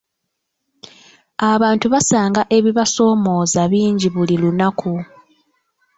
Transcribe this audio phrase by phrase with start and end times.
[1.51, 4.91] Abantu basanga ebibasoomooza bingi buli lunaku.